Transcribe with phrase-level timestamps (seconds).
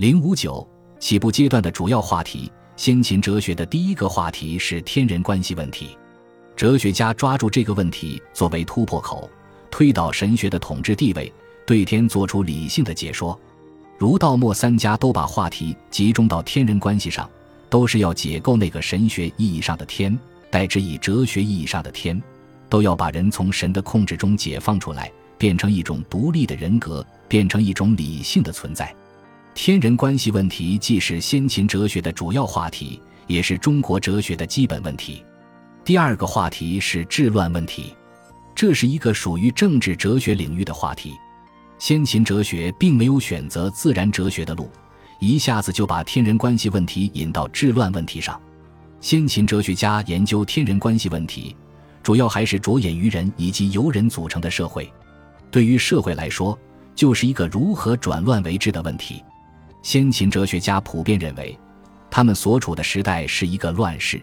[0.00, 0.66] 零五九
[0.98, 5.90] 起步阶段的主要话题，先秦哲学的第一个话题是天人关系问题。
[6.56, 9.28] 哲学家抓住这个问题作为突破口，
[9.70, 11.30] 推倒神学的统治地位，
[11.66, 13.38] 对天做出理性的解说。
[13.98, 17.28] 儒道墨三家都把话题集中到天人关系上，
[17.68, 20.18] 都是要解构那个神学意义上的天，
[20.50, 22.18] 代之以哲学意义上的天，
[22.70, 28.94] 都要把人从神的控制中解放出来，变成一种独立的人格，变成一种理性的存在。
[29.54, 35.22] 天人关系问题既是先秦哲学的主要话题，也是中国哲学的基本问题。
[35.84, 37.94] 第二个话题是治乱问题，
[38.54, 41.12] 这是一个属于政治哲学领域的话题。
[41.78, 44.70] 先秦哲学并没有选择自然哲学的路，
[45.18, 48.40] 一下子就把天人关系问题引到治乱问题上。
[49.00, 51.56] 先秦哲学家研究天人关系问题，
[52.02, 54.90] 主要还是着眼于人以及由人组成的社会。
[55.50, 56.58] 对于社会来说，
[56.94, 59.22] 就是一个如何转乱为治的问题。
[59.82, 61.58] 先秦哲学家普遍认为，
[62.10, 64.20] 他们所处的时代是一个乱世，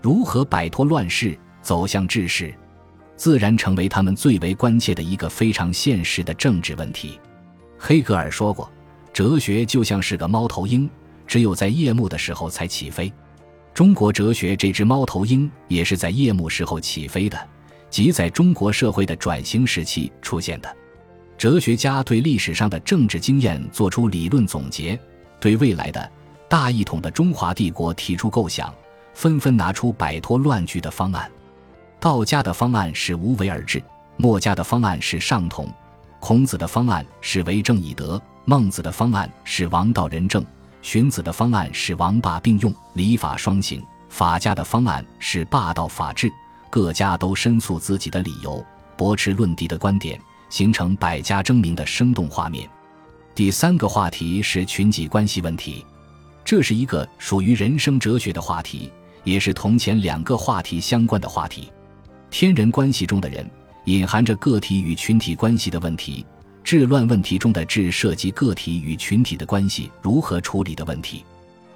[0.00, 2.54] 如何摆脱乱世，走向治世？
[3.16, 7.18] 自然成为他们最为关切的一个非常现实的政治问题。
[7.78, 8.70] 黑格尔说过
[9.12, 10.88] ：“哲学就像是个猫头鹰，
[11.26, 13.12] 只有在夜幕的时候才起飞。”
[13.72, 17.38] 中国哲学这只猫头鹰也是在夜幕时候起飞的，
[17.90, 20.76] 即在中国社会的转型时期出现的。
[21.38, 24.98] 哲学家对历史上的政治经验做出理论总结，
[25.38, 26.10] 对未来的
[26.48, 28.72] 大一统的中华帝国提出构想，
[29.12, 31.30] 纷纷拿出摆脱乱局的方案。
[32.00, 33.82] 道家的方案是无为而治，
[34.16, 35.68] 墨家的方案是上统，
[36.20, 40.44] 孔子的方案是为政以德，孟子的方案是王道仁政，
[40.80, 46.32] 荀子的方案是王霸并用，礼法双行，法家的方案是霸道法治。
[46.70, 48.64] 各家都申诉自己的理由，
[48.96, 52.68] 驳斥论敌的观点，形成百家争鸣的生动画面。
[53.34, 55.84] 第三个话题是群体关系问题，
[56.44, 58.90] 这是一个属于人生哲学的话题，
[59.24, 61.70] 也是同前两个话题相关的话题。
[62.30, 63.48] 天人关系中的人，
[63.84, 66.24] 隐含着个体与群体关系的问题；
[66.64, 71.24] 治乱问题中的治，涉及个体与群体的关系如何处理的问题。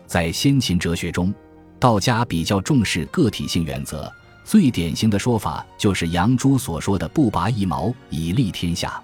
[0.06, 1.33] 在先秦哲学中，
[1.78, 4.11] 道家比较重视个体性原则，
[4.50, 9.00] 最典型的说法就是杨朱所说的“不拔一毛以利天下”。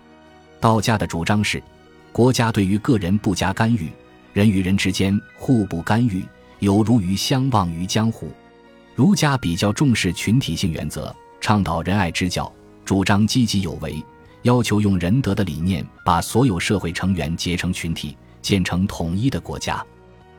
[0.58, 1.62] 道家的主张是，
[2.10, 3.88] 国家对于个人不加干预，
[4.32, 6.24] 人与人之间互不干预，
[6.58, 8.28] 有如鱼相忘于江湖。
[8.96, 11.14] 儒家比较重视群体性原则。
[11.40, 12.52] 倡导仁爱之教，
[12.84, 14.04] 主张积极有为，
[14.42, 19.80] 要求用仁德的理念把所有社会成员结成群体，建成统一的国家。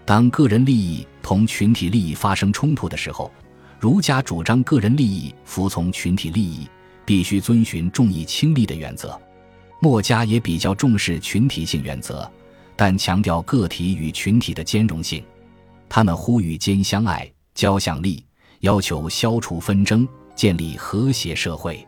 [0.04, 3.32] 当个人利益同群体利益发生冲突的时候，
[3.80, 6.68] 儒家主张个人利益服从群体利益，
[7.06, 9.20] 必须遵循重义轻利的原则。
[9.80, 12.30] 墨家也比较重视群体性原则，
[12.76, 15.24] 但强调个体与群体的兼容性。
[15.88, 18.24] 他们呼吁兼相爱、交相利，
[18.62, 20.08] 要求消除纷争。
[20.36, 21.84] 建立和谐社会，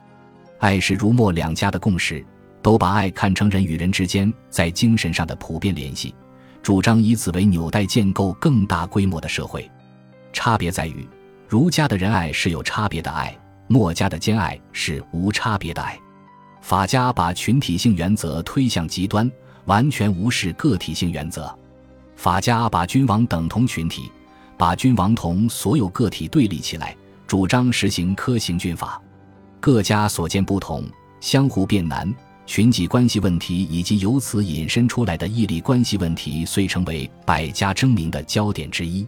[0.58, 2.26] 爱是儒墨两家的共识，
[2.64, 6.16] 都把爱看成人与人之间在精神上的普遍联系，
[6.64, 9.70] 主张以此为纽带建构更大规模的社会。
[10.34, 11.08] 差别在于，
[11.50, 15.98] 儒家的仁爱是有差别的爱，墨家的兼爱是无差别的爱。
[16.62, 19.30] 法家把群体性原则推向极端，
[19.66, 21.52] 完全无视个体性原则。
[22.16, 24.12] 法家把君王等同群体，
[24.60, 26.96] 把君王同所有个体对立起来。
[27.26, 29.02] 主张实行科行军法，
[29.60, 30.86] 各家所见不同，
[31.20, 32.14] 相互辩难。
[32.46, 39.08] 群体关系问题以及由此引申出来的义利关系问题，遂成为百家争鸣的焦点之一。